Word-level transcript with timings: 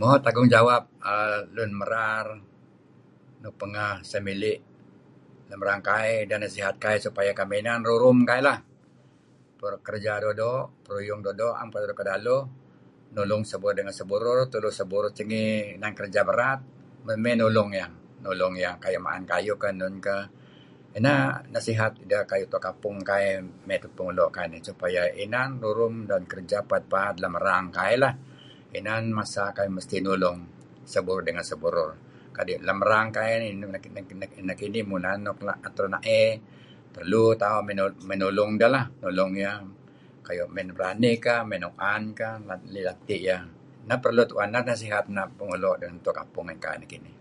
Mo, 0.00 0.10
tanggungjawap 0.24 0.84
lun 1.56 1.70
merar 1.80 2.26
luk 3.42 3.54
pengeh 3.60 3.94
seh 4.10 4.22
mili' 4.26 4.56
lem 5.48 5.60
erang 5.64 5.80
kai 5.88 6.10
ideh 6.24 6.38
nasihat 6.42 6.74
kai 6.84 6.96
supaya 7.06 7.32
kaih 7.38 7.58
inan 7.62 7.80
rurum 7.88 8.18
kaih 8.28 8.42
lah. 8.48 8.58
Kerja 9.88 10.12
doo'-doo', 10.22 10.64
perurum 10.84 11.18
doo'-doo', 11.24 11.56
'am 11.58 11.68
kedaluh-kedaluh, 11.74 12.40
nulung 13.14 13.42
seh 13.48 13.58
burur 13.60 13.74
dengen 13.78 13.94
seh 13.98 14.06
burur 14.10 14.38
tulu 14.52 14.70
sengih 15.18 15.54
inan 15.76 15.92
kerja 15.98 16.20
berat 16.28 16.60
mey 17.24 17.34
nulung 17.40 17.70
iyeh 17.76 17.90
nulung 18.24 18.54
iyeh 18.60 18.74
kayu 18.82 18.98
mey 19.00 19.04
ma'en 19.06 19.24
kayuh 19.32 19.56
enun 19.72 19.94
kah. 20.08 20.24
Inah 20.98 21.20
nasihat 21.54 21.92
ideh 22.04 22.22
kayu' 22.30 22.48
Tua 22.52 22.60
Kampung 22.66 22.96
kai 23.10 23.26
Pengulo' 23.96 24.28
kai 24.36 24.46
supaya 24.68 25.02
inan 25.24 25.50
rurum 25.62 25.94
kerja 26.32 26.58
paad 26.68 27.14
lem 27.22 27.34
erang 27.40 27.66
kai 27.78 27.94
lah. 28.04 28.14
Inan 28.78 29.04
masa 29.18 29.44
kai 29.56 29.68
mesti 29.76 29.96
nulung 30.06 30.38
seh 30.92 31.02
burur 31.06 31.22
ngen 31.32 31.46
seh 31.50 31.58
burur. 31.64 31.90
Adi 32.40 32.54
lem 32.68 32.78
reang 32.88 33.08
kai 33.16 33.32
[stammers] 33.32 34.48
neh 34.48 34.56
kinih 34.60 34.84
inan 34.96 35.18
luk 35.26 35.38
da'et 35.48 35.74
rena'ey, 35.82 36.28
perlu 36.94 37.24
tauh 37.42 37.60
mey 38.08 38.16
tulung 38.22 38.52
deh 38.60 38.70
lah, 38.74 38.84
nulung 39.02 39.32
iyeh 39.40 39.56
lah. 39.60 39.68
Kayu' 40.26 40.48
mey 40.54 40.64
ranih 40.80 41.16
kah, 41.26 41.40
mey 41.48 41.58
nu'an 41.64 42.02
kah 42.18 42.34
mey 42.72 42.80
lati' 42.88 43.18
iyeh. 43.26 43.40
Neh 43.88 43.98
nasihat 44.70 45.04
Pengulo', 45.38 45.76
Tua 46.04 46.12
Kampung 46.18 46.44
ngen 46.48 46.58
kai 46.64 46.76
nekinih. 46.80 47.14